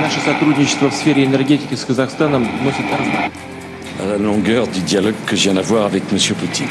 [0.00, 0.88] Наше сотрудничество
[4.06, 6.18] la longueur du dialogue que je viens d'avoir avec M.
[6.38, 6.68] Poutine.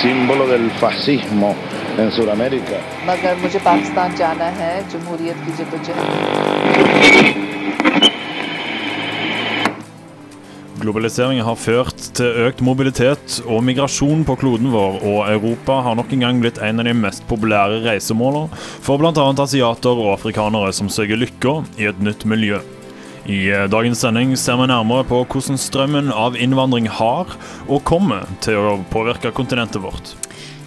[0.00, 1.54] Símbolo del fascismo
[1.98, 2.78] en Sudamérica.
[10.84, 16.12] Globalisering har ført til økt mobilitet og migrasjon på kloden vår, og Europa har nok
[16.12, 18.52] en gang blitt en av de mest populære reisemålene
[18.84, 19.24] for bl.a.
[19.46, 22.60] asiater og afrikanere som søker lykka i et nytt miljø.
[23.24, 27.32] I eh, dagens sending ser vi nærmere på hvordan strømmen av innvandring har
[27.64, 30.12] og kommer til å påvirke kontinentet vårt.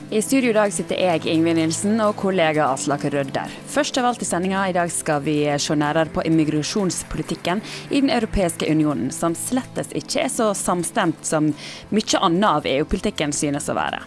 [0.09, 3.51] I studio i dag sitter jeg, Ingvild Nilsen, og kollega Aslak Rødder.
[3.67, 7.59] Først av alt i sendinga i dag skal vi se nærmere på immigrasjonspolitikken
[7.91, 11.49] i Den europeiske unionen, som slettes ikke er så samstemt som
[11.91, 13.99] mye annet av EU-politikken synes å være.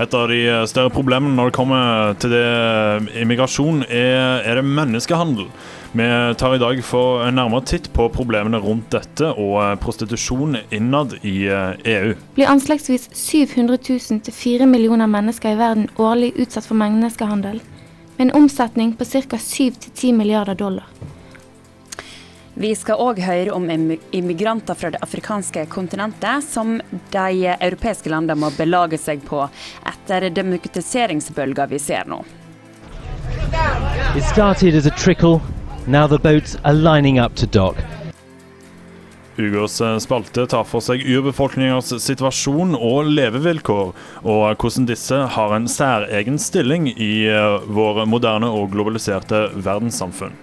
[0.00, 0.40] Et av de
[0.72, 5.52] større problemene når det kommer til det immigrasjon, er, er det menneskehandel.
[5.96, 10.58] Vi tar i dag for en nærmere titt på problemene rundt dette og eh, prostitusjon
[10.68, 12.10] innad i eh, EU.
[12.36, 17.62] Blir anslagsvis 700 000 til 4 millioner mennesker i verden årlig utsatt for menneskehandel,
[18.18, 19.40] med en omsetning på ca.
[19.40, 20.84] 7-10 milliarder dollar.
[22.60, 23.64] Vi skal òg høre om
[24.12, 29.46] immigranter fra det afrikanske kontinentet som de europeiske landene må belage seg på
[29.80, 32.20] etter demokratiseringsbølga vi ser nå.
[34.16, 35.40] It started as a trickle
[35.88, 37.76] Now the boats are lining up to dock.
[39.38, 43.92] Ugås eh, spalte tar for seg urbefolkningens situasjon og levevilkår,
[44.26, 50.34] og hvordan disse har en særegen stilling i eh, vår moderne og globaliserte verdenssamfunn.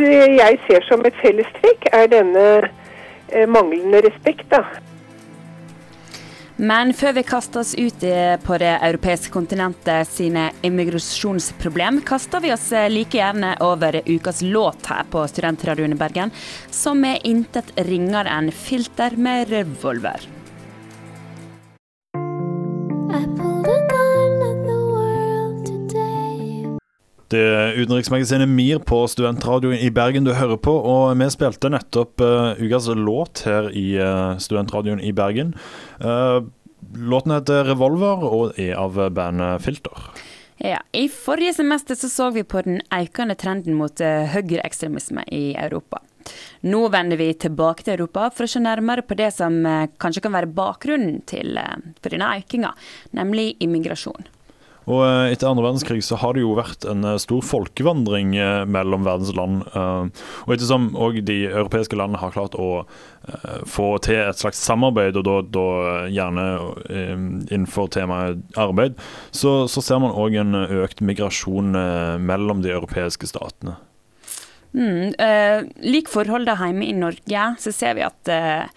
[0.00, 4.48] Det jeg ser som et fellestrekk, er denne eh, manglende respekt.
[4.48, 4.64] da.
[6.58, 8.02] Men før vi kaster oss ut
[8.42, 14.90] på det europeiske kontinentet sine immigrasjonsproblem, kaster vi oss eh, like gjerne over ukas låt
[14.90, 16.34] her på Studentradioen i Bergen,
[16.74, 20.37] som er intet ringere enn 'Filter med revolver'.
[27.34, 32.88] Utenriksmagasinet MIR på Studentradioen i Bergen du hører på, og vi spilte nettopp uh, ukas
[32.96, 35.54] låt her i uh, Studentradioen i Bergen.
[36.00, 36.46] Uh,
[36.94, 40.08] låten heter 'Revolver' og er av bandet Filter.
[40.58, 46.00] Ja, I forrige semester så, så vi på den økende trenden mot høyreekstremisme i Europa.
[46.60, 49.62] Nå vender vi tilbake til Europa for å se nærmere på det som
[50.00, 51.54] kanskje kan være bakgrunnen til,
[52.02, 52.74] for denne økninga,
[53.14, 54.26] nemlig immigrasjon.
[54.88, 58.62] Og eh, Etter andre verdenskrig så har det jo vært en eh, stor folkevandring eh,
[58.68, 59.66] mellom verdens land.
[59.68, 62.84] Og ettersom òg de europeiske landene har klart å
[63.68, 65.64] få til et slags samarbeid, og da, da
[66.08, 66.44] gjerne
[67.50, 68.96] innenfor temaet arbeid,
[69.34, 71.76] så, så ser man òg en økt migrasjon
[72.24, 73.76] mellom de europeiske statene.
[74.76, 78.68] Mm, eh, lik forholdene hjemme i Norge, så ser vi at eh,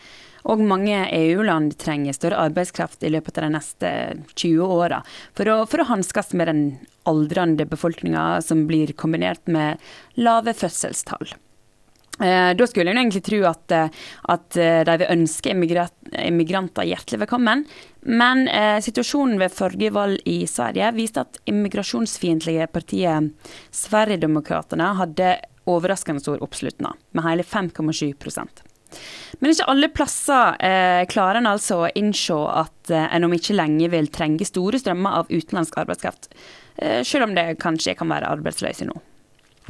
[0.50, 3.92] og mange EU-land trenger større arbeidskraft i løpet av de neste
[4.34, 5.02] 20 åra
[5.38, 6.66] for å, for å hanskes med den
[7.10, 9.82] aldrende befolkninga som blir kombinert med
[10.22, 11.34] lave fødselstall.
[12.22, 13.90] Eh, da skulle en egentlig tro at, eh,
[14.30, 17.64] at, eh, de vil ønske immigranter hjertelig velkommen,
[18.06, 23.32] men eh, situasjonen ved forrige valg i Sverige viste at immigrasjonsfiendtlige partiet
[23.74, 28.14] Sverigedemokraterna hadde overraskende stor oppslutning, med hele 5,7
[29.40, 33.58] men ikke alle plasser eh, klarer en altså å innse at eh, en om ikke
[33.58, 36.32] lenge vil trenge store strømmer av utenlandsk arbeidskraft,
[36.78, 38.98] eh, selv om det kanskje kan være arbeidsløse nå.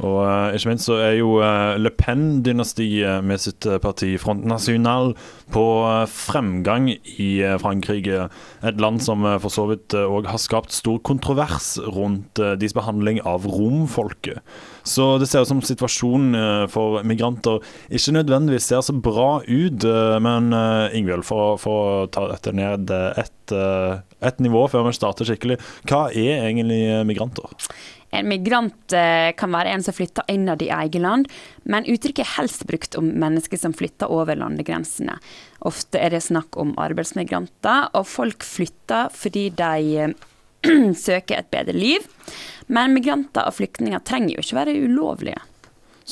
[0.00, 4.46] Og uh, ikke minst så er jo uh, Le Pen-dynastiet med sitt uh, parti Front
[4.48, 5.12] National
[5.52, 5.64] på
[6.08, 6.88] fremgang
[7.20, 7.28] i
[7.60, 8.24] Frankrike.
[8.64, 13.44] Et land som for så vidt òg har skapt stor kontrovers rundt deres behandling av
[13.44, 14.40] romfolket.
[14.88, 17.60] Så det ser ut som situasjonen for migranter
[17.92, 19.84] ikke nødvendigvis ser så bra ut.
[20.24, 20.56] Men
[20.96, 25.58] Ingvild, for, for, å ta dette ned ett et nivå før vi starter skikkelig,
[25.90, 27.52] hva er egentlig migranter?
[28.12, 31.30] En migrant eh, kan være en som flytter innad i eget land,
[31.64, 35.16] men uttrykket er helst brukt om mennesker som flytter over landegrensene.
[35.64, 40.18] Ofte er det snakk om arbeidsmigranter, og folk flytter fordi de eh,
[41.06, 42.04] søker et bedre liv.
[42.72, 45.40] Men migranter og flyktninger trenger jo ikke være ulovlige.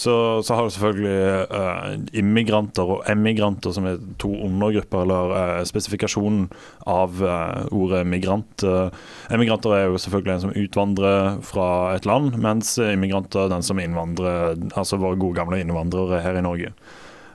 [0.01, 5.59] Så, så, har du selvfølgelig uh, immigranter og emigranter, som er to undergrupper, eller uh,
[5.69, 6.47] spesifikasjonen
[6.89, 8.65] av uh, ordet migrant.
[9.31, 11.69] emigranter er jo selvfølgelig en som utvandrer fra
[11.99, 16.45] et land, mens immigranter er den som innvandrer, altså våre gode gamle innvandrere her i
[16.45, 16.73] Norge.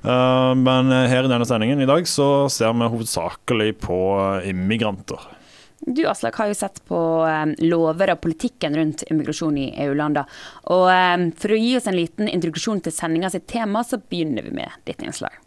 [0.06, 3.98] Men her i denne sendingen i dag så ser vi hovedsakelig på
[4.46, 5.24] immigranter.
[5.86, 10.26] Du Aslak har jo sett på um, lover og politikken rundt immigrasjon i EU-landa.
[10.74, 14.48] Og um, For å gi oss en liten introduksjon til sendinga sitt tema, så begynner
[14.48, 15.38] vi med ditt innslag.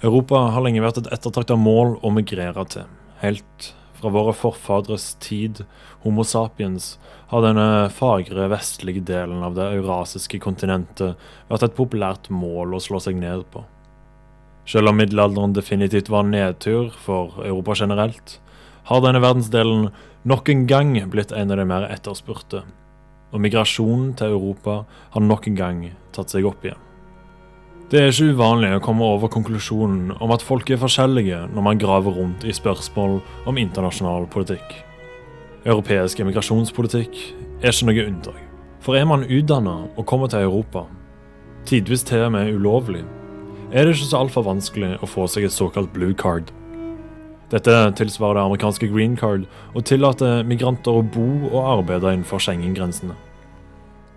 [0.00, 2.86] Europa har lenge vært et ettertrakta mål å migrere til.
[3.20, 5.64] Helt fra våre forfadres tid,
[6.04, 6.94] Homo sapiens,
[7.28, 11.20] har denne fagre vestlige delen av det eurasiske kontinentet
[11.50, 13.66] vært et populært mål å slå seg ned på.
[14.70, 18.38] Selv om middelalderen definitivt var nedtur for Europa generelt,
[18.88, 19.88] har denne verdensdelen
[20.28, 22.62] nok en gang blitt en av de mer etterspurte,
[23.30, 24.84] og migrasjonen til Europa
[25.14, 25.82] har nok en gang
[26.14, 26.80] tatt seg opp igjen.
[27.90, 31.80] Det er ikke uvanlig å komme over konklusjonen om at folk er forskjellige når man
[31.82, 33.16] graver rundt i spørsmål
[33.50, 34.76] om internasjonal politikk.
[35.64, 37.18] Europeisk immigrasjonspolitikk
[37.64, 38.38] er ikke noe unntak.
[38.80, 40.84] For er man utdanna og kommer til Europa,
[41.66, 43.02] tidvis til og med ulovlig,
[43.74, 46.54] er det ikke så altfor vanskelig å få seg et såkalt blue card.
[47.50, 53.16] Dette tilsvarer det amerikanske green card og tillater migranter å bo og arbeide innenfor Schengen-grensene.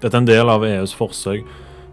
[0.04, 1.48] Dette er en del av EUs forsøk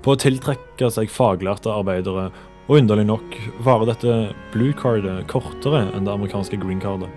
[0.05, 2.29] på å tiltrekke seg faglærte arbeidere,
[2.69, 4.17] og underlig nok varer dette
[4.53, 7.09] blue cardet kortere enn det amerikanske green cardet.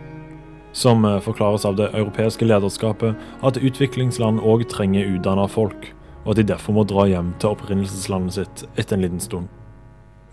[0.73, 5.91] Som eh, forklares av det europeiske lederskapet at utviklingsland òg trenger utdanna folk,
[6.23, 9.51] og at de derfor må dra hjem til opprinnelseslandet sitt etter en liten stund.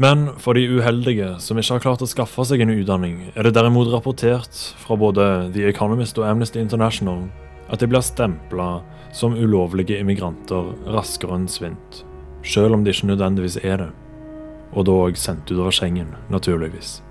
[0.00, 3.52] Men for de uheldige som ikke har klart å skaffe seg en utdanning, er det
[3.52, 7.26] derimot rapportert fra både The Economist og Amnesty International
[7.68, 8.70] at de blir stempla
[9.12, 12.00] som ulovlige immigranter raskere enn svint,
[12.40, 13.90] selv om de ikke nødvendigvis er det.
[14.72, 17.02] Og da òg sendt ut av Schengen, naturligvis.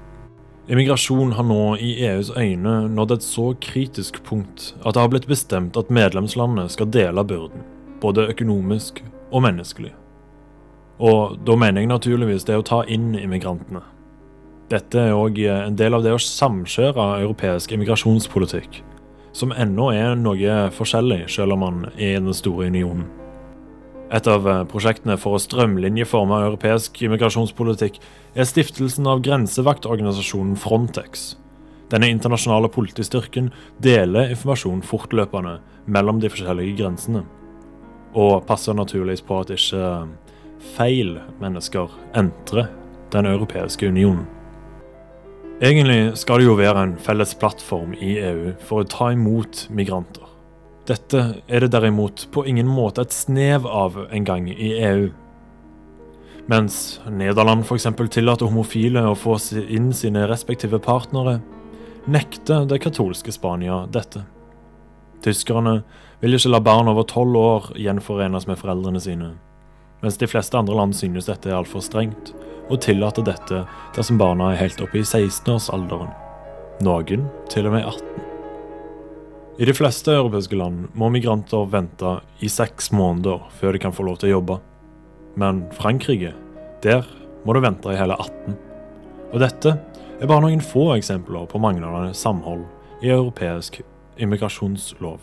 [0.69, 5.30] Immigrasjon har nå i EUs øyne nådd et så kritisk punkt at det har blitt
[5.30, 7.62] bestemt at medlemslandet skal dele byrden,
[8.01, 9.94] både økonomisk og menneskelig.
[11.00, 13.81] Og da mener jeg naturligvis det å ta inn immigrantene.
[14.69, 18.84] Dette er òg en del av det å samkjøre europeisk immigrasjonspolitikk,
[19.34, 23.07] som ennå er noe forskjellig, selv om man er i den store unionen.
[24.13, 28.00] Et av prosjektene for å strømlinjeforme europeisk immigrasjonspolitikk
[28.34, 31.36] er stiftelsen av grensevaktorganisasjonen Frontex.
[31.90, 33.51] Denne internasjonale politistyrken
[33.81, 35.60] deler informasjon fortløpende
[35.90, 37.24] mellom de forskjellige grensene,
[38.13, 39.86] og passer naturligvis på at ikke
[40.59, 42.67] feil mennesker entrer
[43.09, 44.27] Den europeiske unionen.
[45.61, 50.27] Egentlig skal det jo være en felles plattform i EU for å ta imot migranter.
[50.88, 55.09] Dette er det derimot på ingen måte et snev av en gang i EU.
[56.50, 57.89] Mens Nederland f.eks.
[58.13, 59.35] tillater homofile å få
[59.65, 61.39] inn sine respektive partnere,
[62.05, 64.23] nekter det katolske Spania dette.
[65.25, 65.81] Tyskerne
[66.21, 69.33] vil ikke la barn over tolv år gjenforenes med foreldrene sine
[70.01, 72.34] mens de fleste andre land synes dette er altfor strengt,
[72.69, 73.63] og tillater dette
[73.96, 76.12] dersom barna er helt oppe i 16-årsalderen.
[76.86, 78.28] Noen til og med 18.
[79.60, 84.06] I de fleste europeiske land må migranter vente i seks måneder før de kan få
[84.07, 84.60] lov til å jobbe.
[85.36, 86.31] Men Frankrike,
[86.86, 87.04] der
[87.44, 88.56] må du vente i hele 18.
[89.34, 89.75] Og dette
[90.19, 92.63] er bare noen få eksempler på manglende samhold
[93.04, 93.81] i europeisk
[94.19, 95.19] immigrasjonslov.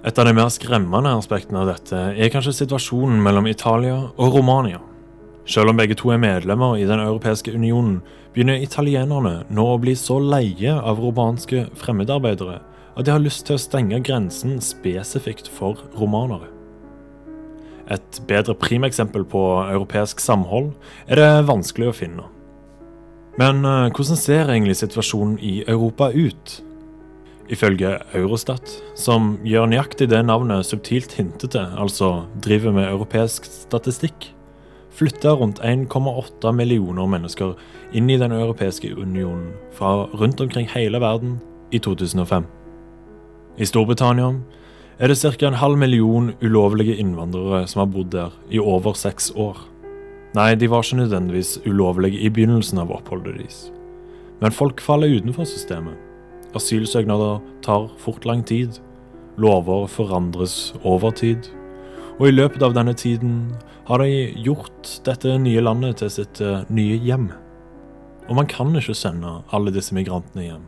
[0.00, 4.78] Et av de mer skremmende aspektene av dette er kanskje situasjonen mellom Italia og Romania.
[5.44, 7.98] Selv om begge to er medlemmer i Den europeiske unionen,
[8.32, 12.60] begynner italienerne nå å bli så leie av romanske fremmedarbeidere
[12.96, 16.48] at de har lyst til å stenge grensen spesifikt for romanere.
[17.90, 20.72] Et bedre primeksempel på europeisk samhold
[21.08, 22.26] er det vanskelig å finne.
[23.36, 26.60] Men eh, hvordan ser egentlig situasjonen i Europa ut?
[27.50, 28.62] Ifølge Eurostat,
[28.94, 34.28] som gjør nøyaktig det navnet subtilt hinter til, altså driver med europeisk statistikk,
[34.94, 37.56] flytta rundt 1,8 millioner mennesker
[37.96, 41.40] inn i Den europeiske unionen fra rundt omkring hele verden
[41.74, 42.46] i 2005.
[43.58, 44.28] I Storbritannia
[45.00, 45.46] er det ca.
[45.46, 49.58] en halv million ulovlige innvandrere som har bodd der i over seks år.
[50.34, 53.72] Nei, de var ikke nødvendigvis ulovlige i begynnelsen av oppholdet deres,
[54.40, 56.09] men folk faller utenfor systemet
[56.56, 58.80] Asylsøknader tar fort lang tid.
[59.40, 61.48] Lover forandres over tid.
[62.18, 63.54] Og i løpet av denne tiden
[63.88, 67.30] har de gjort dette nye landet til sitt uh, nye hjem.
[68.28, 70.66] Og man kan ikke sende alle disse migrantene hjem.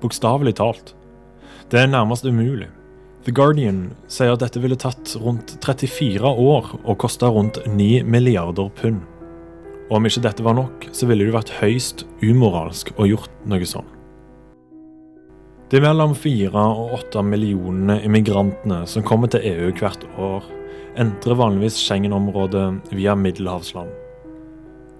[0.00, 0.94] Bokstavelig talt.
[1.72, 2.68] Det er nærmest umulig.
[3.26, 8.70] The Guardian sier at dette ville tatt rundt 34 år og kosta rundt 9 milliarder
[8.78, 9.02] pund.
[9.88, 13.66] Og om ikke dette var nok, så ville det vært høyst umoralsk å gjort noe
[13.66, 13.95] sånt.
[15.70, 20.44] De mellom fire og åtte millionene immigrantene som kommer til EU hvert år,
[20.96, 23.90] entrer vanligvis Schengen-området via middelhavsland.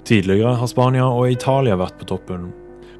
[0.07, 2.51] Tidligere har Spania og Italia vært på toppen,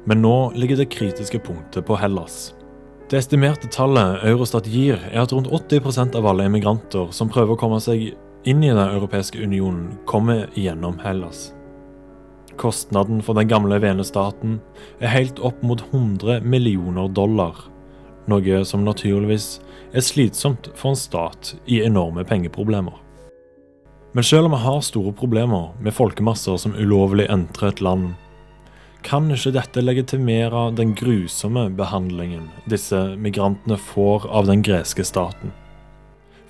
[0.07, 2.53] men nå ligger det kritiske punktet på Hellas.
[3.11, 7.59] Det estimerte tallet Eurostat gir, er at rundt 80% av alle emigranter som prøver å
[7.59, 8.13] komme seg
[8.47, 11.49] inn i Den europeiske unionen, kommer gjennom Hellas.
[12.57, 14.59] Kostnaden for den gamle venestaten
[14.99, 17.55] er helt opp mot 100 millioner dollar,
[18.27, 19.57] noe som naturligvis
[19.93, 22.95] er slitsomt for en stat i enorme pengeproblemer.
[24.17, 28.15] Men selv om vi har store problemer med folkemasser som ulovlig entrer et land,
[29.05, 35.53] kan ikke dette legitimere den grusomme behandlingen disse migrantene får av den greske staten.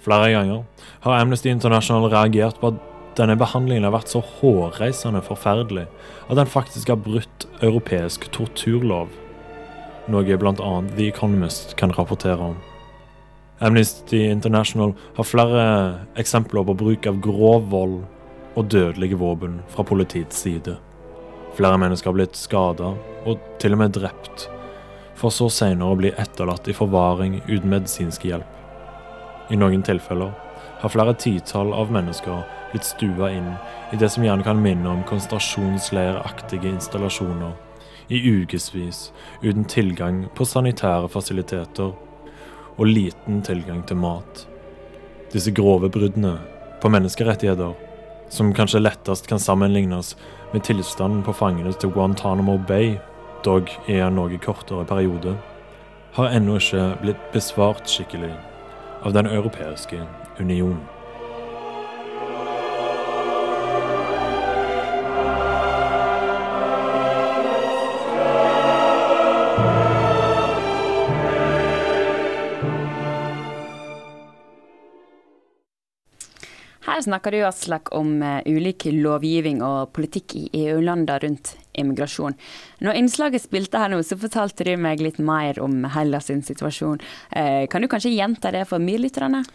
[0.01, 0.63] Flere ganger
[1.03, 2.79] har Amnesty International reagert på at
[3.17, 5.87] denne behandlingen har vært så hårreisende forferdelig
[6.27, 9.09] at den faktisk har brutt europeisk torturlov,
[10.07, 10.73] noe bl.a.
[10.93, 12.57] The Economist kan rapportere om.
[13.59, 15.63] Amnesty International har flere
[16.21, 18.03] eksempler på bruk av grov vold
[18.57, 20.77] og dødelige våpen fra politiets side.
[21.57, 22.93] Flere mennesker har blitt skada
[23.25, 24.45] og til og med drept,
[25.17, 28.53] for så senere å bli etterlatt i forvaring uten medisinsk hjelp.
[29.49, 30.35] I noen tilfeller
[30.83, 32.43] har flere titall av mennesker
[32.77, 33.55] blitt stua inn
[33.91, 37.55] i det som gjerne kan minne om konsentrasjonsleiraktige installasjoner
[38.13, 41.95] i ukevis uten tilgang på sanitære fasiliteter
[42.77, 44.45] og liten tilgang til mat.
[45.33, 46.35] Disse grove bruddene
[46.81, 47.73] på menneskerettigheter,
[48.29, 50.13] som kanskje lettest kan sammenlignes
[50.53, 52.99] med tilstanden på fangene til Guantánamo Bay,
[53.43, 55.33] dog i en noe kortere periode,
[56.13, 58.35] har ennå ikke blitt besvart skikkelig
[59.01, 60.03] av Den europeiske
[60.39, 60.77] union.
[77.07, 82.37] Snakker du Aslak, om uh, ulik lovgivning og politikk i EU-landene rundt immigrasjon.
[82.83, 87.01] Når innslaget spilte her nå, så fortalte du meg litt mer om Hellas sin situasjon.
[87.33, 89.45] Uh, kan du kanskje gjenta det for myrlytterne?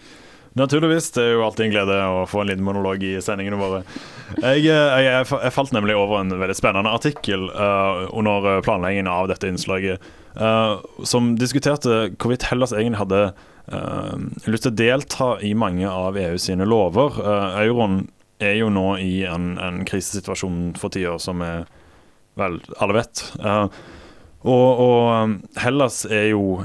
[0.59, 1.11] Naturligvis.
[1.15, 3.83] Det er jo alltid en glede å få en liten monolog i sendingene våre.
[4.37, 9.31] Jeg, jeg, jeg, jeg falt nemlig over en veldig spennende artikkel uh, under planleggingen av
[9.33, 13.21] dette innslaget, som diskuterte hvorvidt Hellas egentlig hadde
[13.73, 14.17] uh,
[14.49, 17.19] lyst til å delta i mange av EU sine lover.
[17.61, 18.07] euroen
[18.43, 21.67] er jo nå i en, en krisesituasjon for tida som er
[22.41, 23.27] vel alle vet.
[23.39, 26.63] og, og Hellas er jo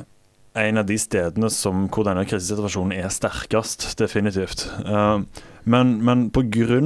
[0.58, 4.66] en av de stedene som, hvor denne krisesituasjonen er sterkest, definitivt.
[4.88, 5.22] Uh,
[5.68, 6.80] men, men pga.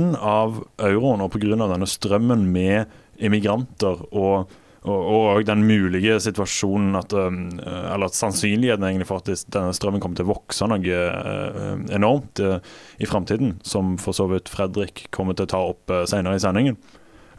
[0.81, 1.55] euroen og pga.
[1.55, 8.87] denne strømmen med immigranter og, og, og, den mulige situasjonen at, um, eller at sannsynligheten
[8.87, 12.57] egentlig for at denne strømmen kommer til å vokse noe uh, enormt uh,
[12.97, 16.79] i framtiden, som for så vidt Fredrik kommer til å ta opp senere i sendingen,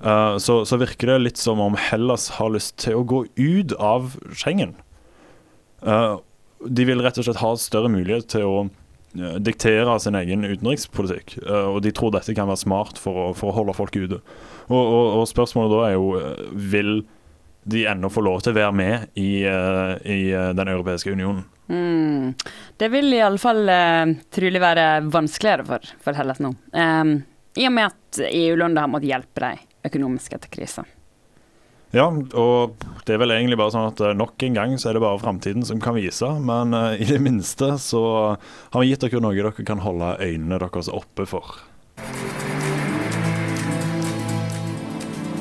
[0.02, 4.16] så, så, virker det litt som om Hellas har lyst til å gå ut av
[4.34, 4.72] Schengen.
[5.78, 8.56] De vil rett og slett ha større mulighet til å
[9.46, 11.36] diktere sin egen utenrikspolitikk.
[11.46, 14.18] Og de tror dette kan være smart for å, for å holde folk ute.
[14.66, 16.92] Og, og, og, spørsmålet da er jo Vil
[17.62, 20.20] de ennå får lov til å være med i, i
[20.56, 21.44] Den europeiske unionen?
[21.72, 22.34] Mm.
[22.76, 26.50] Det vil iallfall uh, trolig være vanskeligere for, for Hellas nå.
[26.74, 27.14] Um,
[27.56, 30.86] I og med at EU-landet har måttet hjelpe dem økonomisk etter krisen.
[31.92, 34.96] Ja, og det er vel egentlig bare sånn at eh, nok en gang så er
[34.96, 36.28] det bare framtiden som kan vise.
[36.40, 38.04] Men uh, i det minste så
[38.72, 41.58] har vi gitt dere noe dere kan holde øynene deres oppe for.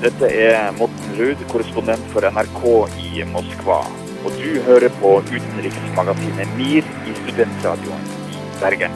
[0.01, 2.61] Dette er Morten Ruud, korrespondent for NRK
[2.97, 3.83] i Moskva.
[4.25, 8.95] Og du hører på utenriksmagasinet MIR i Studentradioen i Bergen.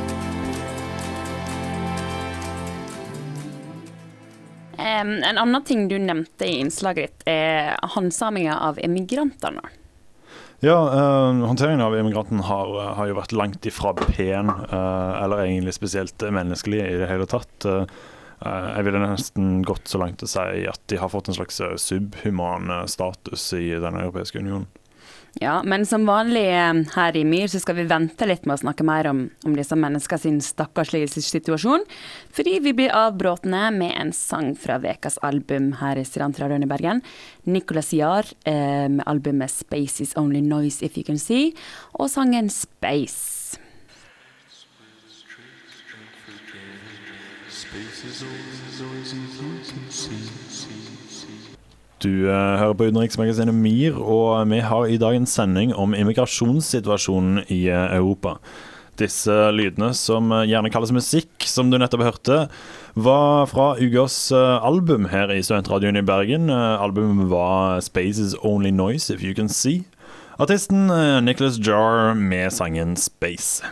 [4.81, 9.61] En annen ting du nevnte i innslaget ditt, er handsaminga av emigrantene.
[10.65, 15.77] Ja, eh, håndteringen av immigranten har, har, jo vært langt ifra pen, eh, eller egentlig
[15.77, 17.53] spesielt menneskelig i det hele tatt.
[17.69, 17.85] Uh,
[18.45, 21.61] jeg ville nesten gått så langt til å si at de har fått en slags
[21.81, 24.69] subhuman status i Den europeiske unionen.
[25.41, 28.61] Ja, men som vanlig eh, her i Myr så skal vi vente litt med å
[28.61, 31.83] snakke mer om, om disse menneskene sin stakkarslige situasjon,
[32.31, 37.03] fordi vi blir avbrutne med en sang fra ukas album her i Studentradioen i Bergen.
[37.51, 41.51] Nicolas Jahr eh, med albumet 'Space Is Only Noise If You Can See',
[41.99, 43.34] og sangen 'Space'.
[52.03, 57.41] Du uh, hører på utenriksmagasinet MIR, og vi har i dag en sending om immigrasjonssituasjonen
[57.49, 58.37] i uh, Europa.
[58.99, 62.37] Disse lydene, som gjerne kalles musikk, som du nettopp hørte,
[62.95, 66.47] var fra ukas album her i Studentradioen i Bergen.
[66.53, 69.83] Albumet var 'Space's Only Noise If You Can See'.
[70.39, 70.87] Artisten
[71.25, 73.65] Nicholas Jar med sangen 'Space'.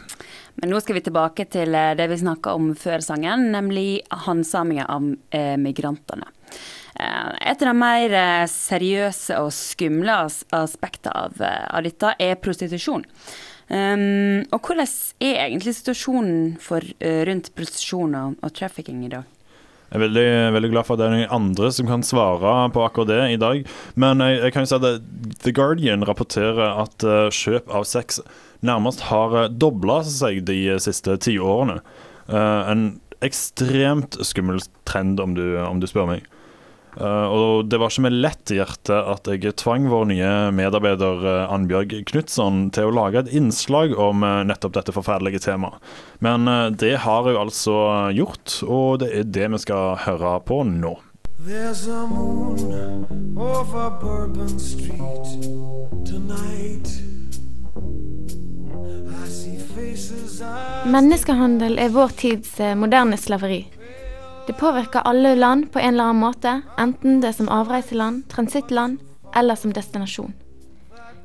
[0.62, 5.10] Men nå skal vi tilbake til det vi snakka om før sangen, nemlig handsamingen av
[5.33, 6.29] eh, migrantene.
[6.93, 10.19] Eh, et av de mer eh, seriøse og skumle
[10.53, 13.05] aspektene av, eh, av, dette er prostitusjon.
[13.74, 14.89] Um, og hvordan
[15.24, 19.24] er egentlig situasjonen for, rundt prostitusjon og, og trafficking i dag?
[19.88, 22.83] Jeg er veldig, veldig, glad for at det er noen andre som kan svare på
[22.83, 23.63] akkurat det i dag.
[23.95, 28.19] Men jeg, jeg kan jo si at The Guardian rapporterer at uh, kjøp av sex
[28.65, 31.82] nærmest har uh, dobla seg de siste ti årene.
[32.27, 32.86] Uh, en
[33.24, 36.27] ekstremt skummel trend, om du, om du spør meg.
[36.93, 41.53] Uh, og det var ikke med lett hjerte at jeg tvang vår nye medarbeider uh,
[41.53, 45.82] Annbjørg Knutson til å lage et innslag om uh, nettopp dette forferdelige temaet.
[46.24, 46.46] Men
[46.77, 47.75] det har hun altså
[48.15, 50.93] gjort, og det er det vi skal høre på nå.
[51.43, 55.27] There's a moon over Bourbon Street
[56.05, 57.12] tonight.
[60.86, 63.62] Menneskehandel er vår tids moderne slaveri.
[64.48, 69.00] Det påvirker alle land på en eller annen måte, enten det er som avreiseland, transittland
[69.36, 70.34] eller som destinasjon.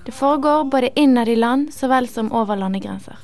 [0.07, 3.19] Det foregår både innad i land så vel som over landegrenser.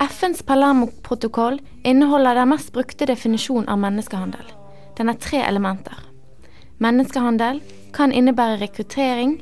[0.00, 4.46] FNs Palermo-protokoll inneholder den mest brukte definisjonen av menneskehandel.
[4.96, 5.96] Den har tre elementer.
[6.78, 7.60] Menneskehandel
[7.92, 9.36] kan innebære rekruttering,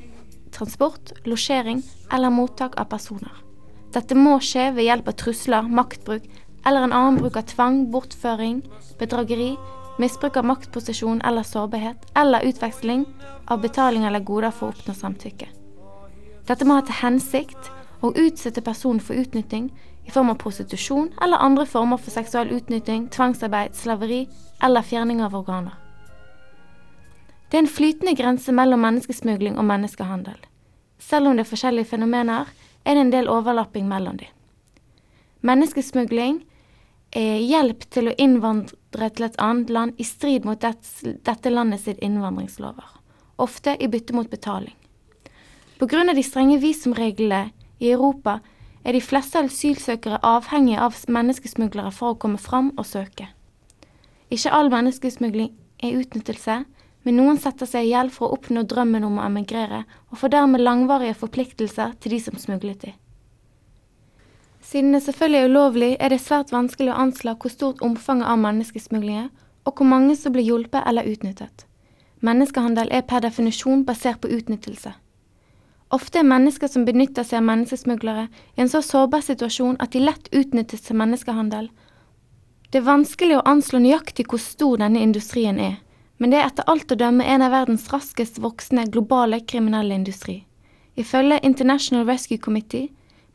[0.52, 1.82] transport, losjering
[2.12, 3.47] eller mottak av personer.
[3.94, 6.26] Dette må skje ved hjelp av trusler, maktbruk
[6.66, 8.62] eller en annen bruk av tvang, bortføring,
[9.00, 9.54] bedrageri,
[9.98, 13.06] misbruk av maktposisjon eller sårbarhet, eller utveksling
[13.48, 15.48] av betaling eller goder for å oppnå samtykke.
[16.48, 17.70] Dette må ha til hensikt
[18.04, 19.70] å utsette personen for utnytting
[20.06, 24.26] i form av prostitusjon eller andre former for seksuell utnytting, tvangsarbeid, slaveri
[24.64, 25.74] eller fjerning av organer.
[27.48, 30.36] Det er en flytende grense mellom menneskesmugling og menneskehandel.
[31.00, 32.48] Selv om det er forskjellige fenomener,
[32.88, 34.32] er det en del overlapping mellom dem.
[35.44, 36.40] Menneskesmugling
[37.16, 42.00] er hjelp til å innvandre til et annet land i strid mot dette landet sitt
[42.04, 42.84] innvandringslover,
[43.36, 44.74] ofte i bytte mot betaling.
[45.78, 46.12] Pga.
[46.14, 48.40] de strenge visumreglene i Europa
[48.84, 53.28] er de fleste asylsøkere avhengige av menneskesmuglere for å komme fram og søke.
[54.30, 56.64] Ikke all menneskesmugling er utnyttelse,
[57.08, 60.34] men noen setter seg i gjeld for å oppnå drømmen om å emigrere, og får
[60.34, 62.90] dermed langvarige forpliktelser til de som smuglet de.
[64.60, 68.42] Siden det selvfølgelig er ulovlig, er det svært vanskelig å anslå hvor stort omfanget av
[68.42, 69.30] menneskesmugling er,
[69.64, 71.64] og hvor mange som blir hjulpet eller utnyttet.
[72.20, 74.92] Menneskehandel er per definisjon basert på utnyttelse.
[75.88, 80.04] Ofte er mennesker som benytter seg av menneskesmuglere, i en så sårbar situasjon at de
[80.04, 81.72] lett utnyttes til menneskehandel.
[82.68, 85.78] Det er vanskelig å anslå nøyaktig hvor stor denne industrien er,
[86.18, 90.42] men det er etter alt å dømme en av verdens raskest voksende globale kriminelle industri.
[90.98, 92.88] Ifølge International Rescue Committee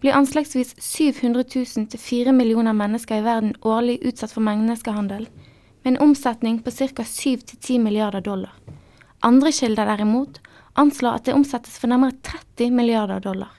[0.04, 5.30] blir anslagsvis 700 000 til 4 millioner mennesker i verden årlig utsatt for menneskehandel,
[5.84, 7.04] med en omsetning på ca.
[7.08, 8.52] 7-10 milliarder dollar.
[9.24, 10.42] Andre kilder derimot
[10.76, 13.52] anslår at det omsettes for nærmere 30 milliarder dollar.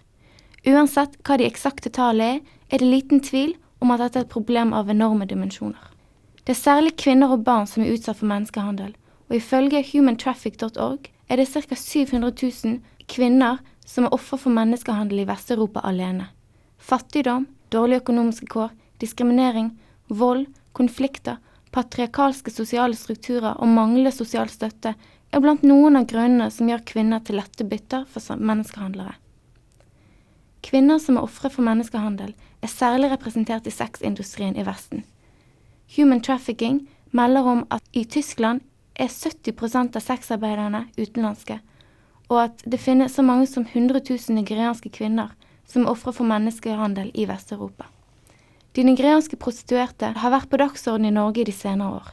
[0.69, 4.33] Uansett hva de eksakte tallene er, er det liten tvil om at dette er et
[4.33, 5.81] problem av enorme dimensjoner.
[6.45, 8.93] Det er særlig kvinner og barn som er utsatt for menneskehandel,
[9.35, 11.75] og ifølge humantraffic.org er det ca.
[11.75, 12.31] 700
[12.65, 12.77] 000
[13.11, 16.29] kvinner som er offer for menneskehandel i Vest-Europa alene.
[16.79, 18.71] Fattigdom, dårlige økonomiske kår,
[19.03, 19.73] diskriminering,
[20.07, 21.41] vold, konflikter,
[21.75, 27.25] patriarkalske sosiale strukturer og manglende sosial støtte er blant noen av grunnene som gjør kvinner
[27.27, 29.17] til lette bytter for menneskehandlere.
[30.63, 32.31] Kvinner som er ofre for menneskehandel,
[32.63, 35.03] er særlig representert i sexindustrien i Vesten.
[35.97, 38.63] Human Trafficking melder om at i Tyskland
[38.95, 41.59] er 70% av sexarbeiderne utenlandske,
[42.31, 45.35] og at det finnes så mange som 100 000 nigerianske kvinner
[45.69, 47.89] som ofre for menneskehandel i Vest-Europa.
[48.75, 52.13] De nigerianske prostituerte har vært på dagsordenen i Norge de senere år.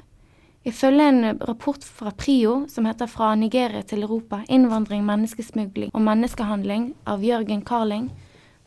[0.64, 6.92] Ifølge en rapport fra PRIO som heter Fra Nigeria til Europa innvandring, menneskesmugling og menneskehandling
[7.10, 8.12] av Jørgen Carling,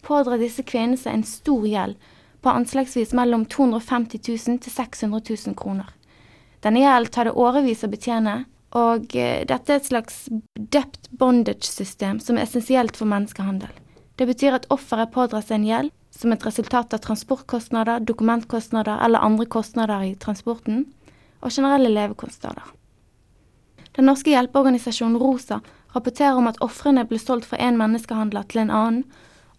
[0.03, 1.95] pådrar disse kvinnene seg en stor gjeld
[2.43, 5.87] på anslagsvis mellom 250 000 til 600 000 kroner.
[6.65, 10.25] Denne gjelden tar det årevis å betjene, og eh, dette er et slags
[10.57, 13.71] dept bondage-system som er essensielt for menneskehandel.
[14.17, 19.23] Det betyr at offeret pådrar seg en gjeld som et resultat av transportkostnader, dokumentkostnader eller
[19.27, 20.87] andre kostnader i transporten,
[21.45, 22.65] og generelle levekostnader.
[23.95, 25.61] Den norske hjelpeorganisasjonen ROSA
[25.95, 29.05] rapporterer om at ofrene ble solgt fra en menneskehandler til en annen,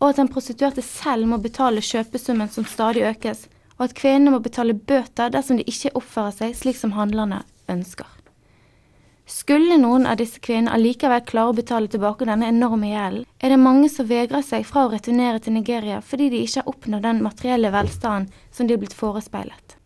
[0.02, 3.46] og at den prostituerte selv må betale kjøpesummen som stadig økes,
[3.78, 8.08] og at kvinnene må betale bøter dersom de ikke oppfører seg slik som handlerne ønsker.
[9.26, 13.58] Skulle noen av disse kvinnene allikevel klare å betale tilbake denne enorme gjelden, er det
[13.58, 17.24] mange som vegrer seg fra å returnere til Nigeria fordi de ikke har oppnådd den
[17.26, 19.80] materielle velstanden som de er blitt forespeilet.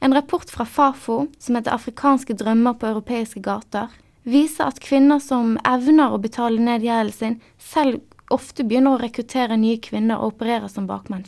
[0.00, 3.90] En rapport fra Fafo, som heter 'Afrikanske drømmer på europeiske gater',
[4.24, 9.56] viser at kvinner som evner å betale ned gjelden sin, selv ofte begynner å rekruttere
[9.56, 11.26] nye kvinner og operere som bakmenn.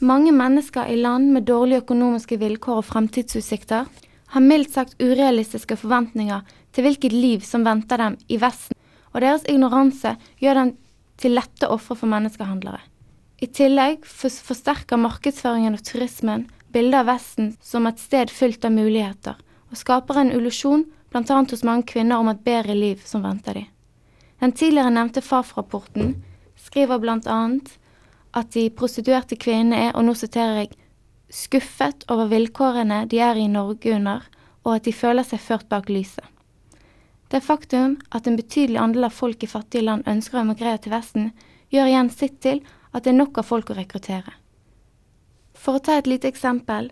[0.00, 3.88] Mange mennesker i land med dårlige økonomiske vilkår og fremtidsutsikter
[4.32, 8.76] har mildt sagt urealistiske forventninger til hvilket liv som venter dem i Vesten,
[9.12, 10.70] og deres ignoranse gjør dem
[11.20, 12.80] til lette ofre for menneskehandlere.
[13.44, 19.36] I tillegg forsterker markedsføringen og turismen bildet av Vesten som et sted fylt av muligheter,
[19.68, 21.42] og skaper en illusjon bl.a.
[21.42, 23.68] hos mange kvinner om et bedre liv som venter dem.
[24.40, 26.14] Den tidligere nevnte FAF-rapporten
[26.56, 27.40] skriver bl.a.
[28.36, 30.74] at de prostituerte kvinnene er, og nå siterer jeg,
[31.30, 34.26] skuffet over vilkårene de er i Norge under,
[34.64, 36.24] og at de føler seg ført bak lyset.
[37.30, 40.94] Det faktum at en betydelig andel av folk i fattige land ønsker å emigrere til
[40.94, 41.30] Vesten,
[41.70, 44.34] gjør igjen sitt til at det er nok av folk å rekruttere.
[45.54, 46.90] For å ta et lite eksempel.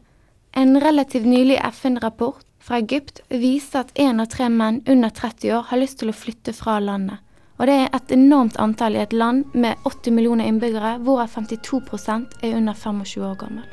[0.53, 5.66] En relativt nylig FN-rapport fra Egypt viser at én av tre menn under 30 år
[5.70, 7.18] har lyst til å flytte fra landet.
[7.59, 12.38] Og det er et enormt antall i et land med 80 millioner innbyggere, hvorav 52%
[12.42, 13.66] er under 25 år gammel.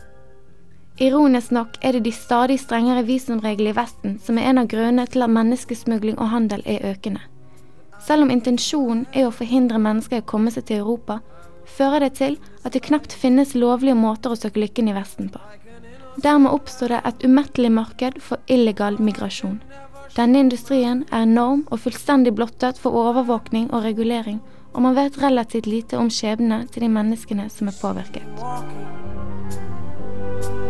[0.97, 5.05] Ironisk nok er det de stadig strengere visumreglene i Vesten som er en av grunnene
[5.11, 7.19] til at menneskesmugling og handel er økende.
[7.99, 11.19] Selv om intensjonen er å forhindre mennesker å komme seg til Europa,
[11.65, 15.41] fører det til at det knapt finnes lovlige måter å søke lykken i Vesten på.
[16.23, 19.59] Dermed oppstår det et umettelig marked for illegal migrasjon.
[20.13, 24.41] Denne industrien er enorm og fullstendig blottet for overvåkning og regulering,
[24.73, 28.23] og man vet relativt lite om skjebnene til de menneskene som er påvirket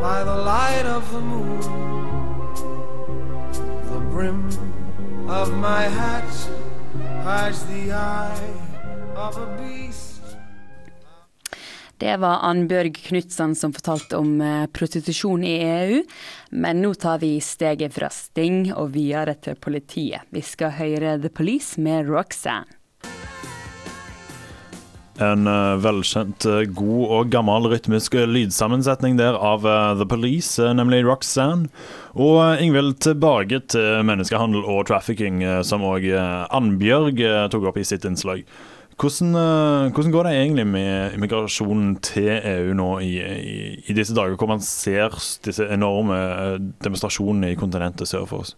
[0.05, 1.59] by the light of the moon.
[3.91, 4.49] The brim
[5.27, 6.31] of my hat
[7.23, 8.51] hides the eye
[9.15, 10.14] of a beast.
[11.97, 16.01] Det var Annbjørg Knutsen som fortalte om eh, prostitusjon i EU.
[16.51, 20.27] Men nå tar vi steget fra Sting og videre til politiet.
[20.35, 22.67] Vi skal høre The Police med Roxanne.
[25.23, 29.63] En uh, velkjent, uh, god og gammel rytmisk lydsammensetning der av
[29.95, 31.71] The Police, nemlig Roxanne.
[32.19, 37.23] Og Ingvild, tilbake til menneskehandel og trafficking, som òg Annbjørg
[37.55, 38.43] tok opp i sitt innslag.
[38.95, 39.33] Hvordan,
[39.91, 43.55] hvordan, går det egentlig med immigrasjonen til EU nå i, i,
[43.91, 46.19] i disse dager, hvor man ser disse enorme
[46.85, 48.55] demonstrasjonene i kontinentet sør for oss?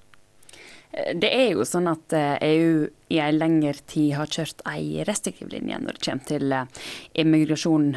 [1.15, 5.03] Det er jo sånn at EU eh, e i en lengre tid har kjørt ei
[5.07, 6.87] restriktiv linje når det kommer til eh,
[7.21, 7.91] immigrasjon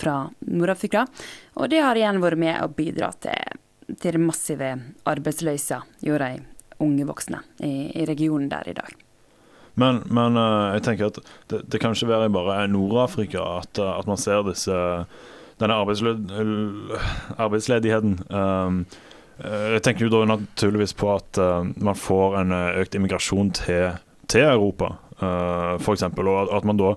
[0.00, 0.16] fra
[0.48, 1.06] Nord-Afrika.
[1.60, 3.56] Og det har igjen vært med å bidra til,
[4.02, 4.74] til massive
[5.08, 6.32] arbeidsløyser, gjør de
[6.84, 9.05] unge voksne i, i, regionen der i dag.
[9.76, 11.18] Men, men jeg tenker at
[11.52, 14.72] det, det kan ikke være bare i Nord-Afrika at, at, man ser disse,
[15.60, 15.76] denne
[17.36, 18.14] arbeidsledigheten.
[18.32, 18.86] Um,
[19.36, 21.40] Eh, jeg tenker jo da naturligvis på at
[21.76, 23.98] man får en eh, økt immigrasjon til,
[24.32, 26.06] til Europa, uh, f.eks.
[26.08, 26.94] Og at man da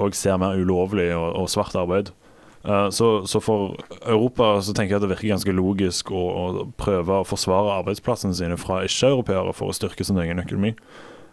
[0.00, 2.14] òg ser mer ulovlig og, og svart arbeid.
[2.62, 3.72] Så, så, for
[4.06, 8.36] Europa så tenker jeg at det virker ganske logisk å, å prøve å forsvare arbeidsplassene
[8.38, 10.70] sine fra ikke-europeere for å styrke sin egen økonomi.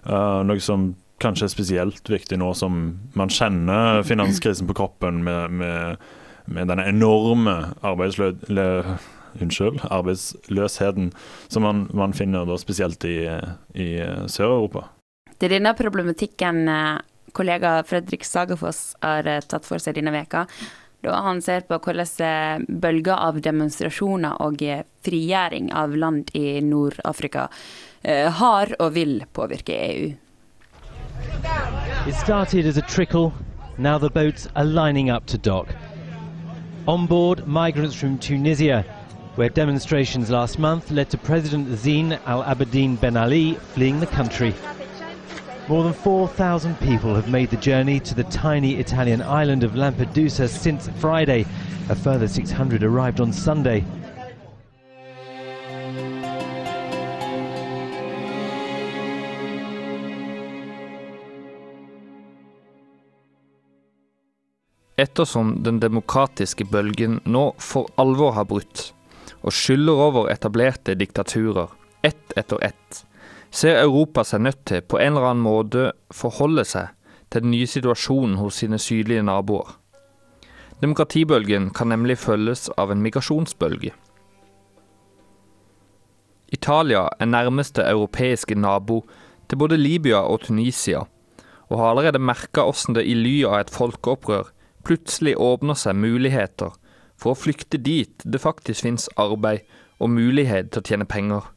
[0.09, 2.79] Uh, noe som kanskje er spesielt viktig nå som
[3.19, 6.09] man kjenner finanskrisen på kroppen med, med,
[6.49, 8.97] med denne enorme arbeidsløsheten
[9.37, 11.11] unnskyld, arbeidsløsheten
[11.47, 13.27] som man, man finner spesielt i,
[13.73, 13.89] i
[14.25, 14.87] Sør-Europa.
[15.37, 17.01] Det er denne problematikken eh,
[17.37, 20.47] kollega Fredrik Sagerfoss har eh, tatt for seg denne veka,
[21.05, 24.65] da han ser på hvordan bølger av demonstrasjoner og
[25.05, 27.45] frigjøring av land i Nord-Afrika
[28.03, 30.11] Eh, har og vil påvirke EU.
[32.07, 33.31] It started as a trickle,
[33.77, 35.75] now the boats are lining up to dock.
[36.87, 38.83] On board, migrants from Tunisia
[39.39, 44.53] where demonstrations last month led to President Zine Al Abidine Ben Ali fleeing the country.
[45.69, 50.49] More than 4,000 people have made the journey to the tiny Italian island of Lampedusa
[50.49, 51.45] since Friday.
[51.87, 53.85] A further 600 arrived on Sunday.
[64.99, 68.89] Ettersom den demokratiske bølgen nå for alvor har brutt,
[69.39, 71.69] og skyller over etablerte diktaturer,
[72.03, 73.05] ett etter ett,
[73.49, 76.91] ser Europa seg nødt til på en eller annen måte forholde seg
[77.31, 79.71] til den nye situasjonen hos sine sydlige naboer.
[80.83, 83.95] Demokratibølgen kan nemlig følges av en migrasjonsbølge.
[86.51, 89.05] Italia er nærmeste europeiske nabo
[89.47, 91.05] til både Libya og Tunisia,
[91.69, 94.49] og har allerede merka hvordan det i ly av et folkeopprør
[94.85, 96.75] plutselig åpner seg muligheter
[97.19, 99.67] for å flykte dit det faktisk finnes arbeid
[99.99, 101.49] og mulighet til å tjene penger.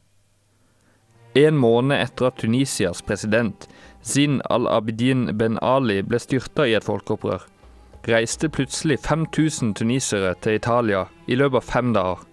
[1.38, 3.68] En måned etter at Tunisias president
[4.02, 7.44] Zin al-Abidin Ben Ali ble styrta i et folkeopprør,
[8.10, 12.24] reiste plutselig 5000 tunisere til Italia i løpet av fem dager.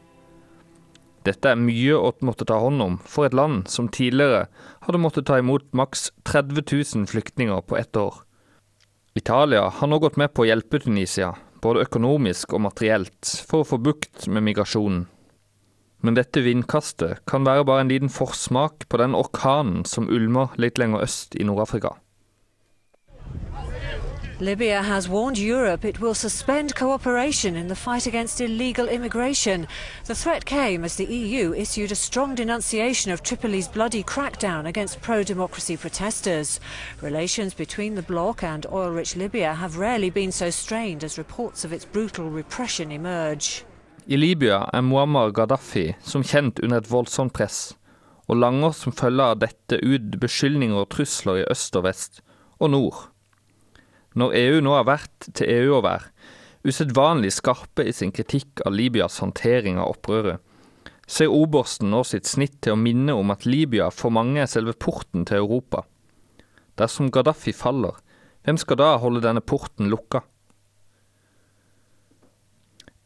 [1.27, 4.47] Dette er mye å måtte ta hånd om for et land som tidligere
[4.87, 8.23] hadde måttet ta imot maks 30 000 flyktninger på ett år.
[9.19, 13.67] Italia har nå gått med på å hjelpe Tunisia, både økonomisk og materielt, for å
[13.67, 15.07] få bukt med migrasjonen.
[15.99, 20.79] Men dette vindkastet kan være bare en liten forsmak på den orkanen som ulmer litt
[20.79, 21.97] lenger øst i Nord-Afrika.
[24.41, 29.67] Libya has warned Europe it will suspend cooperation in the fight against illegal immigration.
[30.05, 35.01] The threat came as the EU issued a strong denunciation of Tripoli's bloody crackdown against
[35.01, 36.61] pro democracy protesters.
[37.01, 41.65] Relations between the bloc and oil rich Libya have rarely been so strained as reports
[41.65, 43.65] of its brutal repression emerge.
[44.07, 47.75] I Libya er Muammar Gaddafi som kjent under et voldsomt press,
[48.29, 52.21] og langer som følge av dette ut beskyldninger og trusler i øst og vest,
[52.59, 53.09] og nord.
[54.19, 56.09] Når EU nå har vært til EU å være,
[56.67, 60.41] usedvanlig skarpe i sin kritikk av Libyas håndtering av opprøret,
[61.09, 64.75] ser obersten nå sitt snitt til å minne om at Libya for mange er selve
[64.77, 65.85] porten til Europa.
[66.77, 67.95] Dersom Gaddafi faller,
[68.45, 70.21] hvem skal da holde denne porten lukka?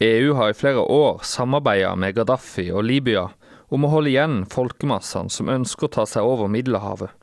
[0.03, 3.29] EU har i flere år samarbeida med Gaddafi og Libya
[3.73, 7.13] om å holde igjen folkemassene som ønsker å ta seg over Middelhavet.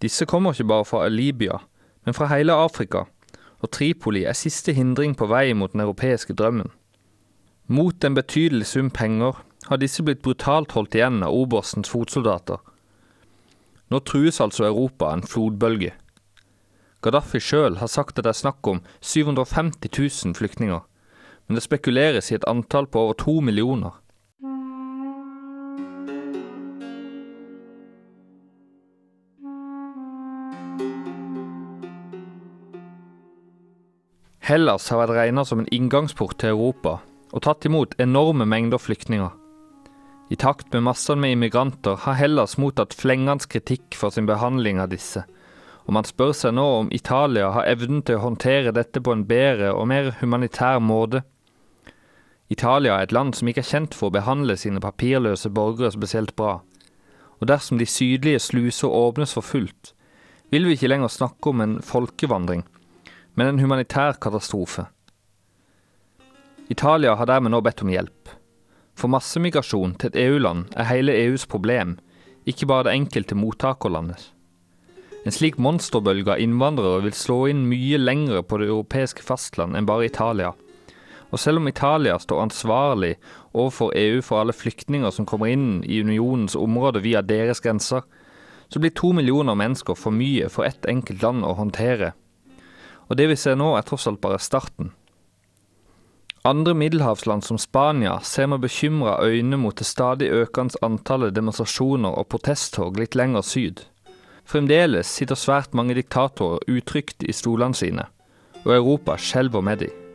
[0.00, 1.60] Disse kommer ikke bare fra Libya,
[2.06, 3.04] men fra hele Afrika,
[3.60, 6.70] og Tripoli er siste hindring på vei mot den europeiske drømmen.
[7.66, 12.60] Mot en betydelig sum penger har disse blitt brutalt holdt igjen av oberstens fotsoldater.
[13.90, 15.92] Nå trues altså Europa en flodbølge.
[17.02, 20.80] Gaddafi sjøl har sagt at det er snakk om 750 000 flyktninger,
[21.46, 23.98] men det spekuleres i et antall på over to millioner.
[34.46, 37.00] Hellas har vært regnet som en inngangsport til Europa,
[37.34, 39.32] og tatt imot enorme mengder flyktninger.
[40.30, 44.92] I takt med massene med immigranter har Hellas mottatt flengende kritikk for sin behandling av
[44.92, 45.24] disse,
[45.86, 49.26] og man spør seg nå om Italia har evnen til å håndtere dette på en
[49.26, 51.24] bedre og mer humanitær måte.
[52.46, 56.36] Italia er et land som ikke er kjent for å behandle sine papirløse borgere spesielt
[56.38, 56.60] bra,
[57.42, 59.90] og dersom de sydlige sluser åpnes for fullt,
[60.54, 62.62] vil vi ikke lenger snakke om en folkevandring,
[63.36, 64.86] men en humanitær katastrofe.
[66.72, 68.32] Italia har dermed nå bedt om hjelp.
[68.96, 71.98] For massemigrasjon til et EU-land er hele EUs problem,
[72.48, 74.32] ikke bare det enkelte mottakerlandet.
[75.26, 79.88] En slik monsterbølge av innvandrere vil slå inn mye lengre på det europeiske fastland enn
[79.88, 80.52] bare Italia.
[81.34, 83.16] Og selv om Italia står ansvarlig
[83.52, 88.06] overfor EU for alle flyktninger som kommer inn i unionens område via deres grenser,
[88.68, 92.14] så blir to millioner mennesker for mye for ett enkelt land å håndtere.
[93.08, 94.92] Og det vi ser nå, er tross alt bare starten.
[96.46, 102.28] Andre middelhavsland som Spania ser med bekymra øyne mot det stadig økende antallet demonstrasjoner og
[102.30, 103.82] protesttog litt lenger syd.
[104.46, 108.06] Fremdeles sitter svært mange diktatorer utrygt i stolene sine,
[108.62, 110.05] og Europa skjelver med dem.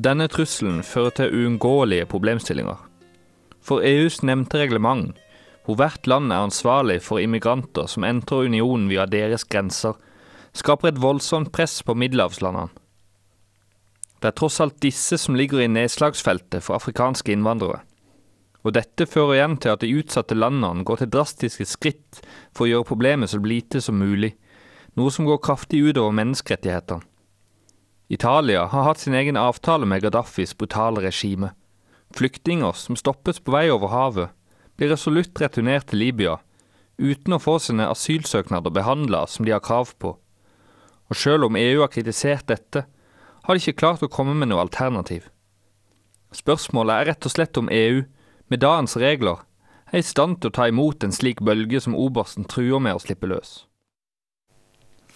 [0.00, 2.78] Denne trusselen fører til uunngåelige problemstillinger.
[3.60, 5.18] For EUs nevnte reglement,
[5.66, 9.98] hvor hvert land er ansvarlig for immigranter som entrer unionen via deres grenser,
[10.56, 12.72] skaper et voldsomt press på middelhavslandene.
[14.20, 17.82] Det er tross alt disse som ligger i nedslagsfeltet for afrikanske innvandrere.
[18.64, 22.24] Og dette fører igjen til at de utsatte landene går til drastiske skritt
[22.56, 24.32] for å gjøre problemet så lite som mulig,
[24.96, 27.09] noe som går kraftig utover menneskerettighetene.
[28.10, 31.52] Italia har hatt sin egen avtale med Gaddafis brutale regime.
[32.10, 34.32] Flyktninger som stoppes på vei over havet,
[34.74, 36.40] blir resolutt returnert til Libya,
[36.98, 40.16] uten å få sine asylsøknader behandla som de har krav på.
[41.06, 42.82] Og selv om EU har kritisert dette,
[43.46, 45.30] har de ikke klart å komme med noe alternativ.
[46.34, 48.02] Spørsmålet er rett og slett om EU,
[48.50, 49.46] med dagens regler,
[49.94, 53.02] er i stand til å ta imot en slik bølge som obersten truer med å
[53.06, 53.69] slippe løs.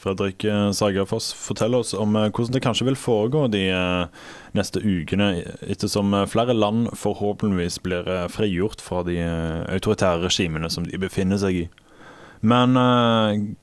[0.05, 4.83] Fredrik eh, Sagerfoss, fortell oss om eh, hvordan det kanskje vil foregå de eh, neste
[4.85, 5.31] ukene,
[5.65, 9.17] ettersom flere land forhåpentligvis blir frigjort fra de
[9.73, 11.65] autoritære regimene som de befinner seg i.
[12.45, 12.77] Men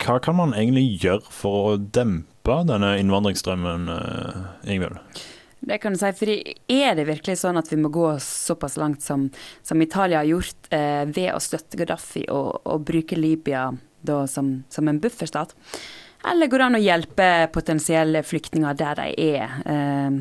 [0.01, 3.85] hva kan man egentlig gjøre for å dempe denne innvandringsstrømmen,
[4.65, 4.97] Ingvild?
[5.61, 9.03] Det kan du si, fordi Er det virkelig sånn at vi må gå såpass langt
[9.05, 9.27] som,
[9.61, 13.67] som Italia har gjort, eh, ved å støtte Gaddafi og, og bruke Libya
[14.01, 15.53] da, som, som, en bufferstat?
[16.27, 19.07] Eller går det an å hjelpe potensielle flyktninger der de
[19.37, 20.19] er, eh,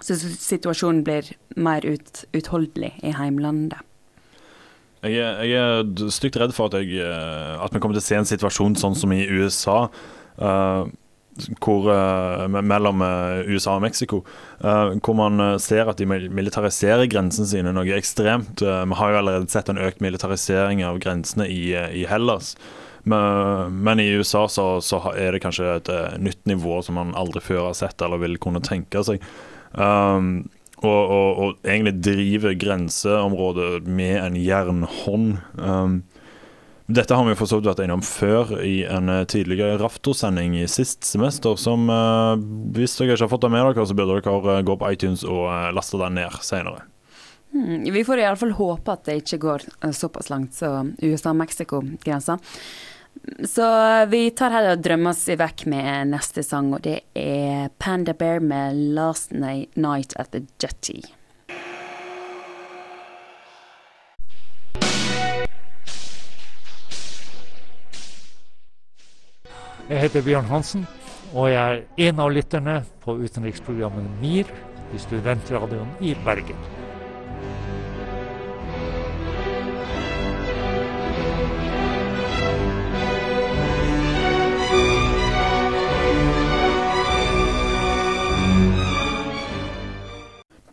[0.00, 3.78] så situasjonen blir mer ut, utholdelig i heimlandet?
[5.04, 8.08] Jeg er, jeg er stygt redd for at, jeg, eh, at vi kommer til å
[8.08, 9.88] se en situasjon sånn som i USA.
[10.40, 10.88] Uh,
[11.62, 14.22] hvor, uh, mellom uh, USA og Mexico,
[14.62, 18.62] uh, hvor man ser at de militariserer grensene sine noe ekstremt.
[18.62, 22.54] vi har jo allerede sett en økt militarisering av grensene i, i Hellas.
[23.04, 25.90] Men, men, i USA så, så, er det kanskje et
[26.22, 29.24] nytt nivå som man aldri før har sett eller vil kunne tenke seg.
[29.72, 30.46] Um,
[30.84, 35.38] og, og, og, egentlig driver grenseområdet med en jernhånd.
[35.56, 36.02] Um,
[36.86, 40.66] dette har vi for så vidt vært innom før i en eh, tidligere Rafto-sending i
[40.68, 42.36] sist semester, som uh,
[42.76, 45.24] hvis dere ikke har fått det med dere, så burde dere eh, gå på iTunes
[45.24, 46.84] og laste den ned senere.
[47.54, 49.64] Hmm, vi får iallfall håpe at det ikke går
[49.96, 52.36] såpass langt som USA-Mexico-grensa.
[53.44, 53.66] Så
[54.06, 58.40] vi tar heller og drømmer oss vekk med neste sang, og det er Panda Bear
[58.40, 61.02] med 'Last Night at the Jetty'.
[69.88, 70.86] Jeg heter Bjørn Hansen,
[71.34, 74.48] og jeg er en av lytterne på utenriksprogrammet MIR
[74.94, 76.83] i studentradioen i Bergen.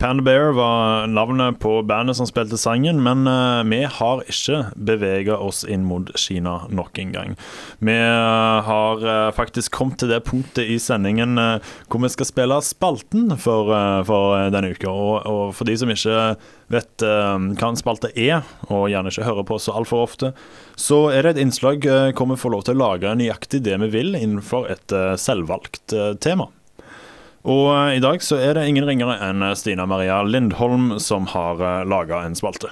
[0.02, 5.36] Panda Bear var navnet på bandet som spilte sangen, men uh, vi har ikke bevega
[5.38, 7.36] oss inn mot Kina nok en gang.
[7.86, 12.58] Vi uh, har uh, faktisk kommet til det punktet i sendingen hvor vi skal spille
[12.66, 13.70] spalten for,
[14.08, 14.90] for denne uka.
[14.90, 16.16] Og, og, for de som ikke
[16.74, 18.42] vet hva en spalte er,
[18.74, 20.32] og gjerne ikke hører på så altfor ofte,
[20.82, 21.86] så er det et innslag
[22.18, 25.94] hvor vi får lov til å lage nøyaktig det vi vil innenfor et selvvalgt
[26.26, 26.50] tema.
[27.48, 31.28] Og eh, i dag så er det ingen ringere enn eh, Stina Maria Lindholm som
[31.34, 32.70] har eh, laga en spalte.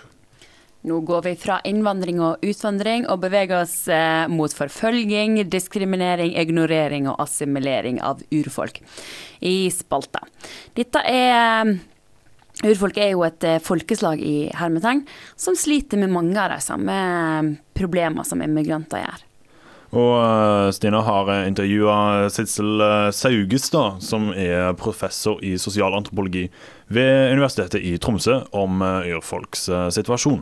[0.88, 3.82] Nå går vi fra innvandring og utvandring og beveger oss
[4.32, 8.80] mot forfølging, diskriminering, ignorering og assimilering av urfolk
[9.44, 10.24] i spalta.
[10.80, 11.76] Dette er
[12.60, 15.06] Urfolk er jo et folkeslag i hermetegn
[15.40, 16.96] som sliter med mange av de samme
[17.76, 19.29] problemer som immigranter gjør.
[19.90, 26.46] Og eh, Stina har eh, intervjua Sidsel eh, Saugestad, som er professor i sosialantropologi
[26.94, 30.42] ved Universitetet i Tromsø, om urfolks situasjon.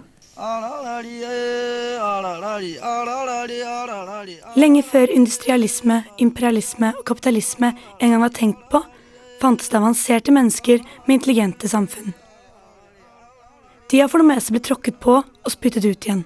[4.58, 8.84] Lenge før industrialisme, imperialisme og kapitalisme en gang var tenkt på,
[9.42, 12.16] fantes det avanserte mennesker med intelligente samfunn.
[13.88, 16.26] De har for det meste blitt tråkket på og spyttet ut igjen.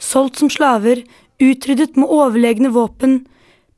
[0.00, 1.02] Solgt som slaver,
[1.40, 3.24] utryddet med overlegne våpen,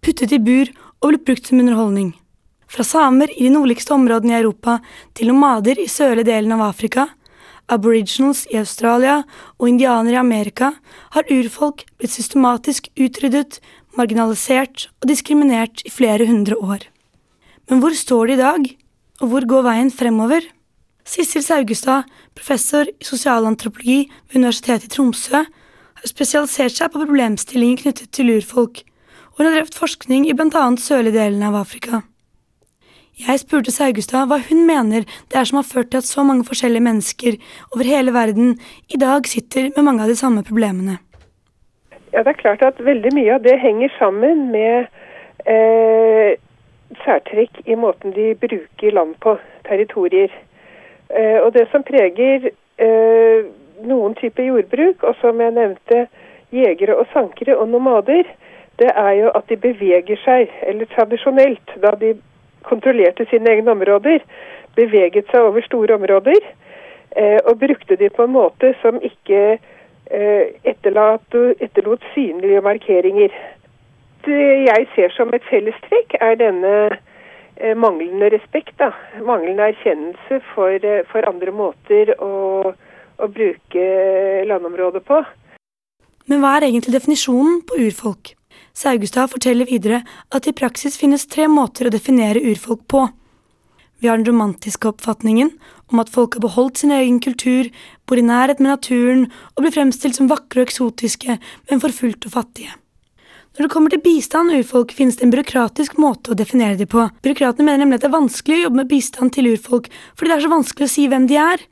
[0.03, 0.71] puttet i bur
[1.03, 2.13] og blitt brukt som underholdning.
[2.73, 4.79] Fra samer i de nordligste områdene i Europa
[5.17, 7.09] til nomader i sørlige delen av Afrika,
[7.73, 9.21] aboriginals i Australia
[9.59, 10.73] og indianere i Amerika
[11.15, 13.61] har urfolk blitt systematisk utryddet,
[13.97, 16.87] marginalisert og diskriminert i flere hundre år.
[17.69, 18.69] Men hvor står de i dag,
[19.21, 20.45] og hvor går veien fremover?
[21.05, 25.45] Sissel Saugestad, professor i sosialantropologi ved Universitetet i Tromsø,
[26.09, 28.83] spesialisert seg på problemstillinger knyttet til urfolk,
[29.33, 30.65] og hun har drevet forskning i bl.a.
[30.79, 32.03] sørlige delen av Afrika.
[33.23, 36.47] Jeg spurte Saugestad hva hun mener det er som har ført til at så mange
[36.49, 37.37] forskjellige mennesker
[37.75, 38.57] over hele verden
[38.89, 40.99] i dag sitter med mange av de samme problemene.
[42.13, 44.89] Ja, Det er klart at veldig mye av det henger sammen med
[45.47, 46.37] eh,
[47.05, 49.37] særtrekk i måten de bruker land på,
[49.69, 50.33] territorier.
[51.09, 53.45] Eh, og det som preger eh,
[53.89, 56.07] noen typer jordbruk, og som jeg nevnte,
[56.53, 58.29] jegere og sankere og nomader,
[58.79, 62.15] det er jo at de beveger seg, eller tradisjonelt, da de
[62.69, 64.25] kontrollerte sine egne områder,
[64.77, 66.41] beveget seg over store områder,
[67.17, 69.43] eh, og brukte de på en måte som ikke
[70.11, 73.33] eh, etterlot, synlige markeringer.
[74.25, 76.75] Det jeg ser som et fellestrekk, er denne
[77.57, 78.93] eh, manglende respekt, da.
[79.21, 82.73] Manglende erkjennelse for, eh, for andre måter å
[83.23, 83.87] å bruke
[84.49, 85.23] landområdet på.
[86.31, 88.35] Men hva er egentlig definisjonen på urfolk?
[88.73, 90.01] Saugestad forteller videre
[90.33, 93.07] at i praksis finnes tre måter å definere urfolk på.
[94.03, 95.53] Vi har den romantiske oppfatningen
[95.93, 97.69] om at folk har beholdt sin egen kultur,
[98.09, 101.37] bor i nærhet med naturen og blir fremstilt som vakre og eksotiske,
[101.71, 102.73] men forfulgt og fattige.
[103.53, 106.89] Når det kommer til bistand og urfolk, finnes det en byråkratisk måte å definere dem
[106.89, 107.05] på.
[107.23, 110.39] Byråkratene mener nemlig at det er vanskelig å jobbe med bistand til urfolk, fordi det
[110.39, 111.67] er så vanskelig å si hvem de er.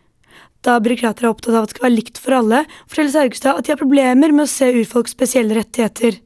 [0.67, 3.65] Da byråkrater er opptatt av at det skal være likt for alle, forteller Saugstad at
[3.65, 6.19] de har problemer med å se urfolks spesielle rettigheter.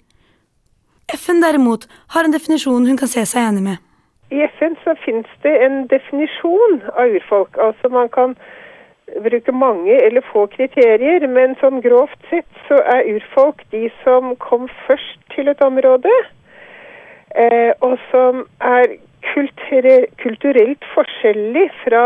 [1.15, 3.83] FN derimot har en definisjon hun kan se seg enig med.
[4.35, 7.55] I FN så finnes det en definisjon av urfolk.
[7.63, 8.35] Altså man kan
[9.23, 14.67] bruke mange eller få kriterier, men sånn grovt sett så er urfolk de som kom
[14.89, 16.11] først til et område,
[17.37, 18.97] eh, og som er
[20.25, 22.05] kulturelt forskjellig fra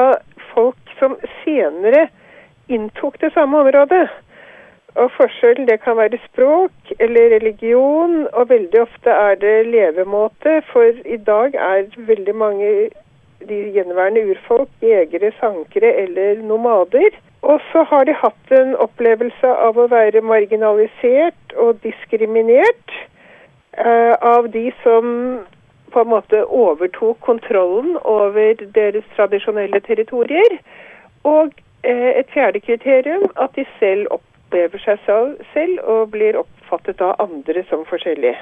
[0.52, 2.08] folk som senere
[2.68, 4.06] inntok det samme området.
[4.98, 10.62] Og forskjellen det kan være språk eller religion, og veldig ofte er det levemåte.
[10.72, 12.70] For i dag er veldig mange
[13.48, 17.10] de gjenværende urfolk jegere, sankere eller nomader.
[17.42, 22.96] Og så har de hatt en opplevelse av å være marginalisert og diskriminert
[23.78, 25.14] eh, av de som
[25.92, 30.58] på en måte overtok kontrollen over deres tradisjonelle territorier.
[31.24, 31.54] Og
[31.84, 34.98] et fjerde kriterium at de selv opplever seg
[35.54, 38.36] selv og blir oppfattet av andre som forskjellige.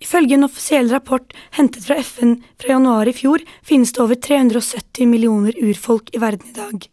[0.00, 5.06] Ifølge en offisiell rapport hentet fra FN fra januar i fjor, finnes det over 370
[5.10, 6.88] millioner urfolk i verden i dag.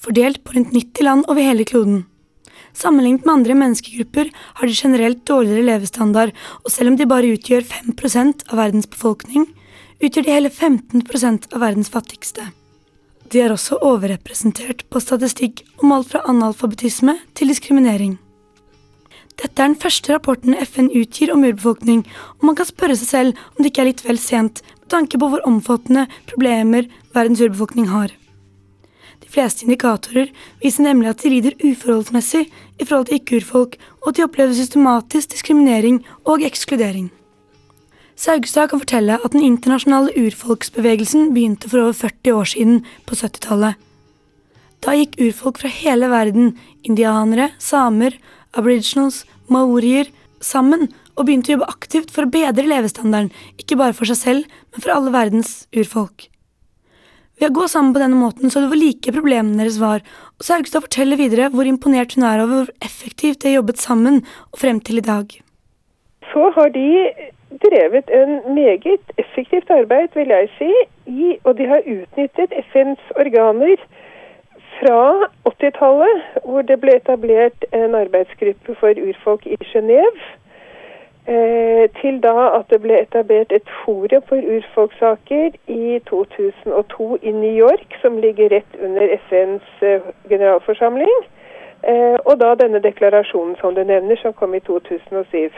[0.00, 2.06] Fordelt på rundt 90 land over hele kloden.
[2.74, 6.32] Sammenlignet med andre menneskegrupper har de generelt dårligere levestandard,
[6.64, 7.92] og selv om de bare utgjør 5
[8.50, 9.46] av verdens befolkning,
[10.00, 12.48] utgjør de hele 15% av verdens fattigste.
[13.32, 18.18] De er også overrepresentert på statistikk om alt fra analfabetisme til diskriminering.
[19.34, 22.04] Dette er den første rapporten FN utgir om urbefolkning,
[22.38, 25.18] og man kan spørre seg selv om det ikke er litt vel sent med tanke
[25.18, 28.12] på hvor omfattende problemer verdens urbefolkning har.
[29.24, 30.30] De fleste indikatorer
[30.62, 35.34] viser nemlig at de lider uforholdsmessig i forhold til ikke-urfolk, og at de opplever systematisk
[35.34, 37.10] diskriminering og ekskludering.
[38.14, 43.80] Saugstad kan fortelle at den internasjonale urfolksbevegelsen begynte for over 40 år siden, på 70-tallet.
[44.84, 46.52] Da gikk urfolk fra hele verden,
[46.86, 48.14] indianere, samer,
[48.54, 50.10] aboriginals, maorier,
[50.44, 54.56] sammen og begynte å jobbe aktivt for å bedre levestandarden, ikke bare for seg selv,
[54.70, 56.28] men for alle verdens urfolk.
[57.40, 60.04] Ved å gå sammen på denne måten så du hvor like problemene deres var,
[60.38, 64.20] og Saugstad forteller videre hvor imponert hun er over hvor effektivt de har jobbet sammen
[64.52, 65.34] og frem til i dag.
[66.30, 66.86] Så har de
[67.62, 70.72] drevet en meget effektivt arbeid, vil jeg si,
[71.06, 73.76] i, og de har utnyttet FNs organer
[74.78, 80.24] fra 80-tallet, hvor det ble etablert en arbeidsgruppe for urfolk i Genéve,
[81.28, 87.54] eh, til da at det ble etablert et forum for urfolkssaker i 2002 i New
[87.66, 91.16] York, som ligger rett under FNs eh, generalforsamling.
[91.88, 95.50] Eh, og da denne deklarasjonen som du nevner, som kom i 2007.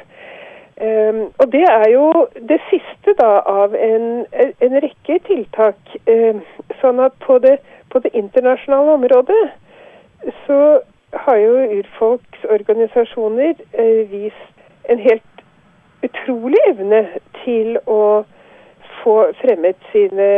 [0.81, 4.27] Um, og det er jo det siste da av en,
[4.61, 5.79] en rekke tiltak.
[6.05, 6.43] Um,
[6.83, 7.55] sånn at på det,
[7.93, 9.45] på det, internasjonale området
[10.45, 10.61] så
[11.24, 15.45] har jo urfolksorganisasjoner uh, vist en helt
[16.05, 17.07] utrolig evne
[17.45, 18.24] til å
[19.01, 20.31] få fremmet sine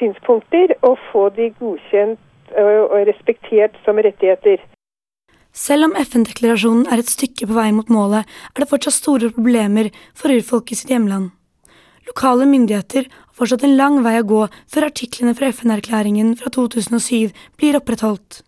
[0.00, 2.18] synspunkter og få de godkjent
[2.56, 4.58] og, og respektert som rettigheter.
[5.56, 9.88] Selv om FN-deklarasjonen er et stykke på vei mot målet, er det fortsatt store problemer
[10.12, 11.30] for urfolk i sitt hjemland.
[12.06, 17.32] Lokale myndigheter har fortsatt en lang vei å gå før artiklene fra FN-erklæringen fra 2007
[17.56, 18.42] blir opprettholdt.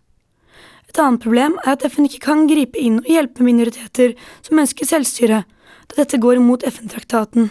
[0.89, 4.13] Et annet problem er at FN ikke kan gripe inn og hjelpe minoriteter
[4.45, 5.39] som ønsker selvstyre,
[5.89, 7.49] da dette går imot FN-traktaten.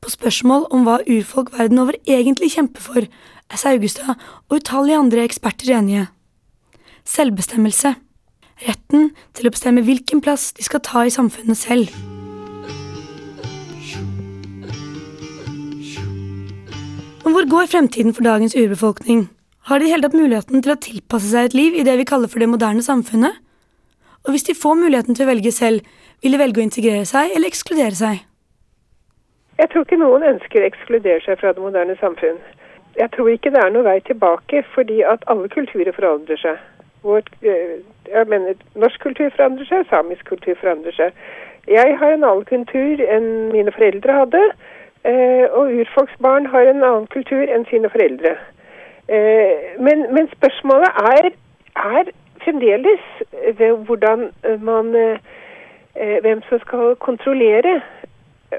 [0.00, 3.08] På spørsmål om hva urfolk verden over egentlig kjemper for,
[3.50, 6.06] er Saugestad og utallige andre eksperter enige.
[7.02, 7.96] Selvbestemmelse
[8.66, 11.92] retten til å bestemme hvilken plass de skal ta i samfunnet selv.
[17.24, 19.28] Men hvor går fremtiden for dagens urbefolkning?
[19.68, 22.08] Har de i hele tatt muligheten til å tilpasse seg et liv i det vi
[22.08, 23.36] kaller for det moderne samfunnet?
[24.24, 25.84] Og hvis de får muligheten til å velge selv,
[26.22, 28.24] vil de velge å integrere seg eller ekskludere seg?
[29.60, 32.40] Jeg tror ikke noen ønsker å ekskludere seg fra det moderne samfunn.
[32.96, 36.58] Jeg tror ikke det er noen vei tilbake, fordi at alle kulturer forandrer seg.
[37.02, 37.80] Vår, eh,
[38.12, 41.12] jeg mener, norsk kultur forandrer seg, samisk kultur forandrer seg.
[41.68, 44.42] Jeg har en annen kultur enn mine foreldre hadde.
[45.04, 48.34] Eh, og urfolksbarn har en annen kultur enn sine foreldre.
[49.08, 51.30] Eh, men, men, spørsmålet er,
[51.76, 52.12] er
[52.44, 53.06] fremdeles
[53.86, 54.28] hvordan
[54.60, 54.92] man
[56.22, 57.80] hvem som skal kontrollere,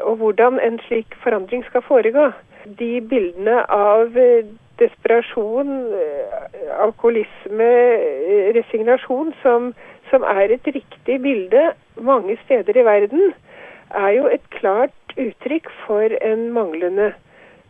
[0.01, 2.27] og hvordan en slik forandring skal foregå.
[2.79, 4.17] De bildene av
[4.81, 9.71] desperasjon, eh, alkoholisme, eh, resignasjon som,
[10.09, 11.71] som er et riktig bilde
[12.01, 13.33] mange steder i verden,
[13.95, 17.11] er jo et klart uttrykk for en manglende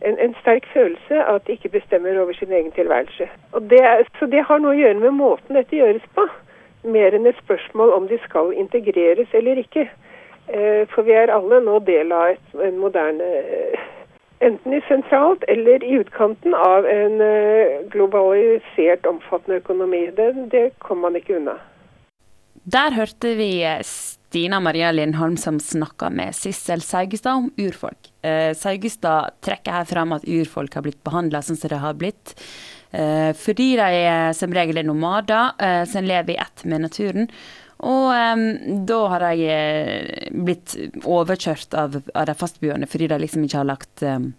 [0.02, 3.28] en, en, sterk følelse av at de ikke bestemmer over sin egen tilværelse.
[3.70, 3.82] Det
[4.18, 6.26] så det har noe å gjøre med måten dette gjøres på,
[6.82, 9.86] mer enn et spørsmål om de skal integreres eller ikke.
[10.48, 13.28] Eh, for vi er alle nå del av et, en moderne
[14.42, 20.08] Enten i sentralt eller i utkanten av en eh, globalisert, omfattende økonomi.
[20.16, 21.54] Det, det kommer man ikke unna.
[22.62, 23.52] Der hørte vi
[23.86, 28.10] Stina Maria Lindholm som snakka med Sissel Saugestad om urfolk.
[28.22, 32.34] Eh, Saugestad trekker her fram at urfolk har blitt behandla sånn som det har blitt.
[32.90, 33.90] Eh, fordi de
[34.38, 37.30] som regel er nomader eh, som lever i ett med naturen.
[37.82, 38.44] Og um,
[38.86, 43.70] da har de eh, blitt overkjørt av, av, de fastboende fordi de liksom ikke har
[43.72, 44.32] lagt um,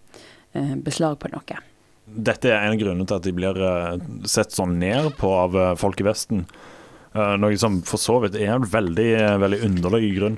[0.85, 1.59] beslag på noe.
[2.03, 3.59] Dette er en av grunnene til at de blir
[4.29, 6.43] sett sånn ned på av folk i Vesten.
[7.13, 10.37] Noe som for så vidt er en veldig, veldig underlig grunn.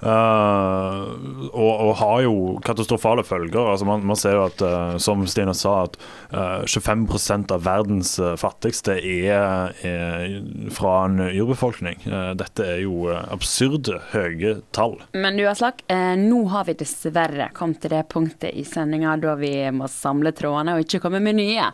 [0.00, 2.34] Uh, og, og, har jo
[2.64, 3.60] katastrofale følger.
[3.72, 5.98] Altså man, man ser jo at, uh, som Stine sa, at
[6.32, 10.38] uh, 25% av verdens fattigste er, er,
[10.74, 12.00] fra en urbefolkning.
[12.38, 14.96] dette er jo absurde høye tall.
[15.12, 15.82] Men du Aslak,
[16.18, 20.76] nå har vi dessverre kommet til det punktet i sendinga da vi må samle trådene
[20.76, 21.70] og ikke komme med nye.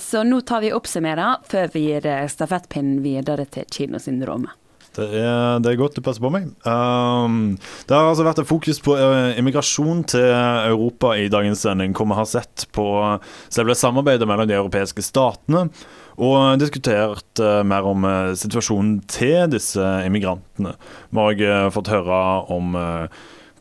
[0.00, 4.63] så nå tar vi oppsummerer før vi gir stafettpinnen videre til Kinosyndromet.
[4.94, 6.46] Det er, det er, godt du passer på meg.
[6.62, 7.56] Um,
[7.88, 10.28] det har altså vært et fokus på uh, immigrasjon til
[10.70, 12.86] Europa i dagens sending, hvor vi har sett på
[13.52, 15.66] selve samarbeidet mellom de europeiske statene.
[16.14, 20.76] Og diskutert uh, mer om uh, situasjonen til disse immigrantene.
[21.10, 22.20] Vi har òg fått høre
[22.54, 22.78] om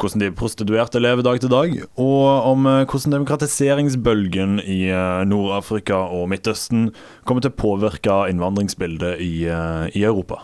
[0.03, 4.81] hvordan de prostituerte lever dag til dag, og om hvordan demokratiseringsbølgen i
[5.29, 6.89] Nord-Afrika og Midtøsten
[7.23, 10.43] kommer til å påvirke innvandringsbildet i, i Europa.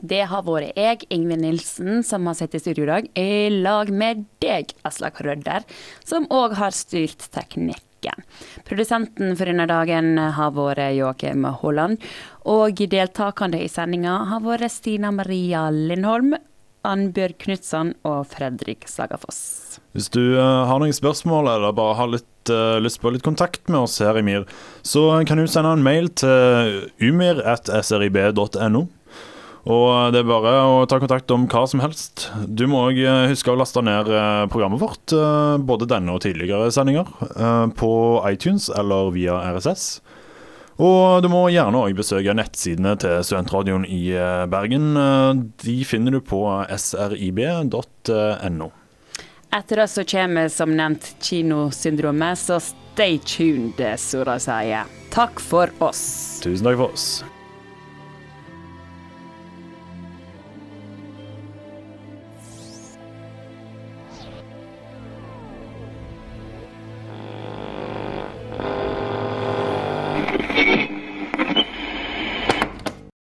[0.00, 3.90] Det har vært jeg, Ingvild Nilsen, som har sittet i studio i dag, i lag
[3.90, 5.66] med deg, Aslak Rødder,
[6.06, 8.22] som òg har styrt teknikken.
[8.68, 11.98] Produsenten for denne dagen har vært Joakim Holland,
[12.46, 16.36] og deltakende i sendinga har vært Stina Maria Lindholm,
[16.86, 19.80] Annbjørg Knutson og Fredrik Sagafoss.
[19.96, 23.66] Hvis du uh, har noen spørsmål eller bare har litt uh, lyst på litt kontakt
[23.66, 24.46] med oss her i MIR,
[24.86, 28.86] så kan du sende en mail til umir.srib.no.
[29.68, 32.30] Og det er bare å ta kontakt om hva som helst.
[32.48, 36.22] Du må òg eh, huske å laste ned eh, programmet vårt, eh, både denne og
[36.24, 37.10] tidligere sendinger,
[37.76, 37.90] på
[38.30, 40.00] iTunes eller via RSS.
[40.80, 44.12] Og du må gjerne òg besøke nettsidene til Studentradioen i
[44.48, 44.92] Bergen.
[45.58, 46.44] De finner du på
[46.78, 48.68] srib.no.
[49.58, 54.94] Etter det så kommer som nevnt Kinosyndromet, så stay tuned, som de sier.
[55.10, 56.38] Takk for oss.
[56.44, 57.08] Tusen takk for oss.